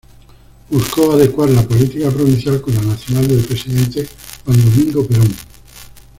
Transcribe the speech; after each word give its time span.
Buscó 0.71 1.11
adecuar 1.11 1.51
la 1.51 1.61
política 1.61 2.09
provincial 2.09 2.59
con 2.59 2.73
la 2.73 2.81
nacional 2.81 3.27
del 3.27 3.45
presidente 3.45 4.07
Juan 4.43 4.57
Domingo 4.57 5.05
Perón. 5.05 5.29